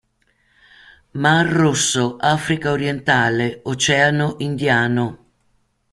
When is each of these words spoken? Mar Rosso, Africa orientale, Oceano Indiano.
Mar 1.11 1.45
Rosso, 1.45 2.17
Africa 2.17 2.71
orientale, 2.71 3.59
Oceano 3.65 4.33
Indiano. 4.39 5.07